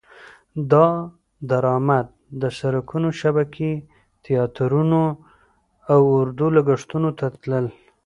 دا 0.71 0.87
درامد 1.49 2.07
د 2.41 2.43
سرکونو 2.57 3.09
شبکې، 3.21 3.71
تیاترونه 4.25 4.99
او 5.93 6.01
اردو 6.19 6.47
لګښتونو 6.57 7.09
ته 7.19 7.25
تلل. 7.41 7.65